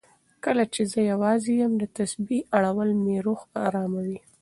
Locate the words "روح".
3.27-3.41